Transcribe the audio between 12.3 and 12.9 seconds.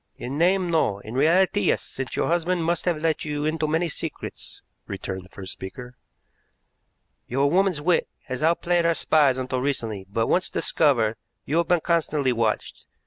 watched.